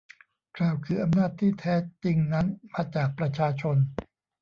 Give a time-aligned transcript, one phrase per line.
[0.57, 3.77] กล่าวคืออำนาจที่แท้จริงนั้นมาจากประชาชน